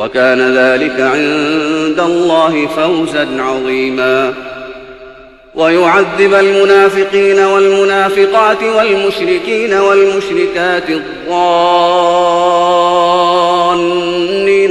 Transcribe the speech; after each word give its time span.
وكان 0.00 0.56
ذلك 0.56 1.00
عند 1.00 2.00
الله 2.00 2.66
فوزا 2.66 3.28
عظيما. 3.38 4.34
ويعذب 5.54 6.34
المنافقين 6.34 7.38
والمنافقات 7.38 8.62
والمشركين 8.62 9.74
والمشركات 9.74 10.90
الظانين 10.90 11.20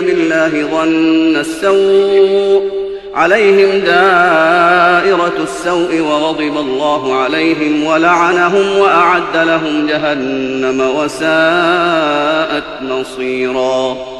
بالله 0.00 0.48
ظن 0.48 1.36
السوء. 1.36 2.70
عليهم 3.14 3.78
دائرة 3.78 5.42
السوء 5.42 6.00
وغضب 6.00 6.56
الله 6.56 7.14
عليهم 7.14 7.84
ولعنهم 7.84 8.78
وأعد 8.78 9.36
لهم 9.36 9.86
جهنم 9.86 10.80
وساءت 10.96 12.64
مصيراً. 12.82 14.19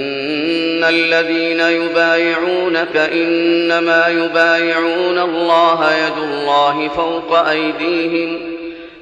الذين 0.83 1.59
يبايعونك 1.59 2.97
إنما 2.97 4.07
يبايعون 4.07 5.19
الله 5.19 5.91
يد 5.93 6.23
الله 6.23 6.87
فوق 6.87 7.37
أيديهم 7.49 8.39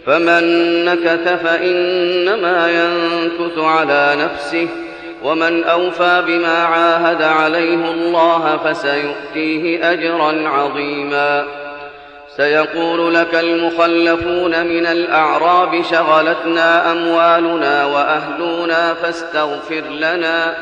فمن 0.05 0.85
نكث 0.85 1.43
فإنما 1.43 2.69
ينكث 2.69 3.57
على 3.57 4.15
نفسه 4.23 4.67
ومن 5.23 5.63
أوفى 5.63 6.23
بما 6.27 6.57
عاهد 6.57 7.21
عليه 7.21 7.91
الله 7.91 8.59
فسيؤتيه 8.65 9.91
أجرا 9.91 10.49
عظيما 10.49 11.45
سيقول 12.37 13.13
لك 13.13 13.35
المخلفون 13.35 14.65
من 14.67 14.85
الأعراب 14.85 15.81
شغلتنا 15.91 16.91
أموالنا 16.91 17.85
وأهلنا 17.85 18.93
فاستغفر 18.93 19.83
لنا 19.89 20.55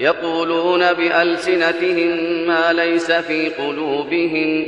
يقولون 0.00 0.92
بألسنتهم 0.92 2.46
ما 2.46 2.72
ليس 2.72 3.12
في 3.12 3.48
قلوبهم 3.48 4.66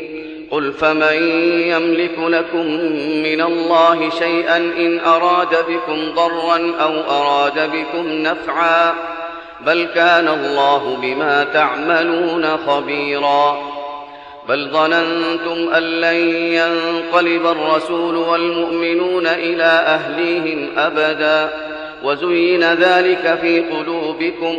قل 0.50 0.72
فمن 0.72 1.22
يملك 1.60 2.18
لكم 2.18 2.66
من 3.22 3.40
الله 3.40 4.10
شيئا 4.10 4.56
إن 4.56 5.00
أراد 5.00 5.56
بكم 5.68 6.14
ضرا 6.14 6.72
أو 6.80 7.00
أراد 7.00 7.70
بكم 7.70 8.08
نفعا 8.08 8.94
بل 9.66 9.88
كان 9.94 10.28
الله 10.28 10.96
بما 11.02 11.44
تعملون 11.44 12.56
خبيرا 12.66 13.58
بل 14.48 14.68
ظننتم 14.70 15.74
أن 15.74 15.82
لن 15.82 16.16
ينقلب 16.52 17.46
الرسول 17.46 18.16
والمؤمنون 18.16 19.26
إلى 19.26 19.64
أهليهم 19.64 20.68
أبدا 20.76 21.50
وزين 22.02 22.64
ذلك 22.64 23.38
في 23.40 23.60
قلوبكم 23.60 24.58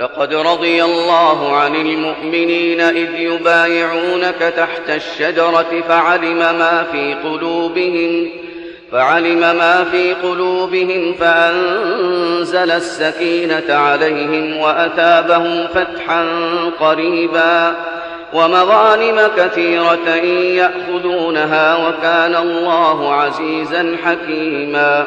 لقد 0.00 0.34
رضي 0.34 0.84
الله 0.84 1.56
عن 1.56 1.76
المؤمنين 1.76 2.80
إذ 2.80 3.14
يبايعونك 3.14 4.38
تحت 4.56 4.90
الشجرة 4.90 5.82
فعلم 5.88 6.38
ما 6.38 6.86
في 6.92 7.14
قلوبهم 7.14 8.30
فعلم 8.92 9.40
ما 9.40 9.84
في 9.84 10.12
قلوبهم 10.12 11.14
فأنزل 11.14 12.70
السكينة 12.70 13.74
عليهم 13.74 14.56
وأثابهم 14.56 15.66
فتحا 15.74 16.24
قريبا 16.80 17.76
ومغانم 18.32 19.20
كثيرة 19.36 20.08
يأخذونها 20.34 21.88
وكان 21.88 22.36
الله 22.36 23.14
عزيزا 23.14 23.96
حكيما. 24.04 25.06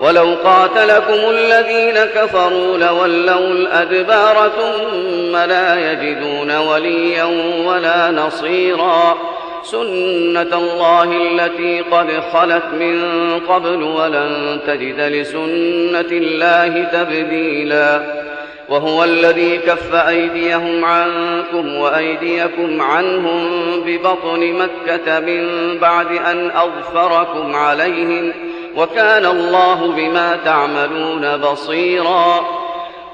ولو 0.00 0.34
قاتلكم 0.44 1.30
الذين 1.30 1.94
كفروا 1.94 2.78
لولوا 2.78 3.52
الأدبار 3.52 4.50
ثم 4.58 5.36
لا 5.36 5.92
يجدون 5.92 6.56
وليا 6.56 7.24
ولا 7.66 8.10
نصيرا. 8.10 9.18
سنة 9.62 10.58
الله 10.58 11.02
التي 11.04 11.80
قد 11.80 12.22
خلت 12.32 12.64
من 12.80 13.02
قبل 13.48 13.82
ولن 13.82 14.60
تجد 14.66 15.00
لسنة 15.00 16.10
الله 16.12 16.84
تبديلا. 16.92 18.20
وهو 18.68 19.04
الذي 19.04 19.58
كف 19.58 19.94
أيديهم 19.94 20.84
عنكم 20.84 21.76
وأيديكم 21.76 22.82
عنهم 22.82 23.50
ببطن 23.86 24.52
مكة 24.52 25.20
من 25.20 25.48
بعد 25.78 26.06
أن 26.06 26.50
أظفركم 26.50 27.56
عليهم 27.56 28.32
وكان 28.76 29.26
الله 29.26 29.92
بما 29.96 30.38
تعملون 30.44 31.36
بصيراً. 31.36 32.60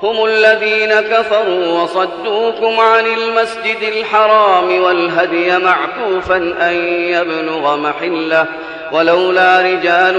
هم 0.03 0.25
الذين 0.25 1.00
كفروا 1.00 1.82
وصدوكم 1.82 2.81
عن 2.81 3.06
المسجد 3.06 3.82
الحرام 3.82 4.82
والهدي 4.82 5.58
معكوفا 5.58 6.37
أن 6.37 6.75
يبلغ 6.99 7.76
محلة. 7.76 8.47
ولولا 8.93 9.61
رجال 9.61 10.19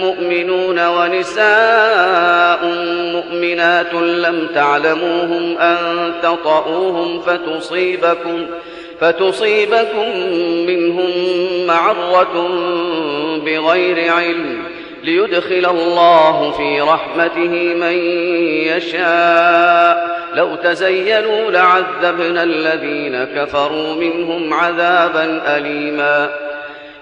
مؤمنون 0.00 0.86
ونساء 0.86 2.64
مؤمنات 3.12 3.94
لم 3.94 4.48
تعلموهم 4.54 5.58
أن 5.58 6.12
تطؤوهم 6.22 7.20
فتصيبكم 7.20 8.46
فتصيبكم 9.00 10.18
منهم 10.66 11.10
معرة 11.66 12.48
بغير 13.44 14.12
علم. 14.12 14.57
ليدخل 15.04 15.66
الله 15.70 16.50
في 16.50 16.80
رحمته 16.80 17.74
من 17.74 17.98
يشاء. 18.76 20.18
لو 20.34 20.54
تزينوا 20.54 21.50
لعذبنا 21.50 22.42
الذين 22.42 23.24
كفروا 23.24 23.94
منهم 23.94 24.54
عذابا 24.54 25.42
أليما. 25.56 26.30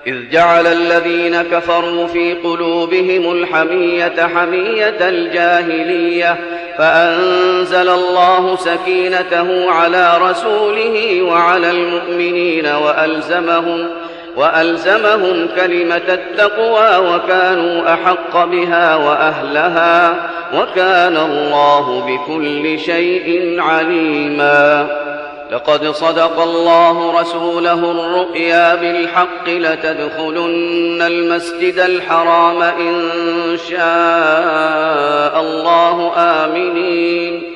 إذ 0.06 0.30
جعل 0.30 0.66
الذين 0.66 1.42
كفروا 1.42 2.06
في 2.06 2.34
قلوبهم 2.34 3.32
الحمية 3.32 4.26
حمية 4.34 4.96
الجاهلية 5.00 6.38
فأنزل 6.78 7.88
الله 7.88 8.56
سكينته 8.56 9.70
على 9.70 10.18
رسوله 10.18 11.22
وعلى 11.22 11.70
المؤمنين 11.70 12.66
وألزمهم 12.66 13.88
وألزمهم 14.36 15.48
كلمة 15.56 15.96
التقوى 15.96 17.14
وكانوا 17.14 17.94
أحق 17.94 18.44
بها 18.44 18.96
وأهلها 18.96 20.14
وكان 20.54 21.16
الله 21.16 22.00
بكل 22.00 22.78
شيء 22.78 23.56
عليما. 23.60 24.86
لقد 25.52 25.86
صدق 25.86 26.40
الله 26.40 27.20
رسوله 27.20 27.90
الرؤيا 27.90 28.74
بالحق 28.74 29.48
لتدخلن 29.48 31.02
المسجد 31.02 31.78
الحرام 31.78 32.62
إن 32.62 33.10
شاء 33.70 35.40
الله 35.40 36.12
آمنين. 36.16 37.55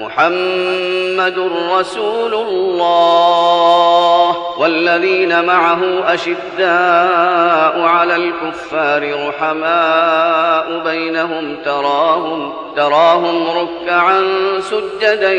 محمد 0.00 1.50
رسول 1.72 2.34
الله 2.34 4.36
والذين 4.58 5.44
معه 5.44 6.14
أشداء 6.14 7.80
على 7.80 8.16
الكفار 8.16 9.28
رحماء 9.28 10.82
بينهم 10.84 11.56
تراهم 11.64 12.52
تراهم 12.76 13.58
ركعا 13.58 14.22
سجدا 14.60 15.32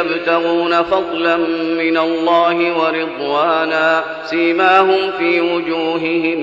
يبتغون 0.00 0.82
فضلا 0.82 1.36
من 1.78 1.98
الله 1.98 2.78
ورضوانا 2.78 4.04
سيماهم 4.24 5.10
في 5.18 5.40
وجوههم 5.40 6.38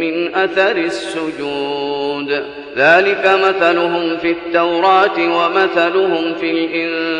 من 0.00 0.34
أثر 0.34 0.76
السجود. 0.76 2.44
ذلك 2.76 3.38
مثلهم 3.48 4.16
في 4.16 4.30
التوراة 4.30 5.18
ومثلهم 5.18 6.34
في 6.34 6.50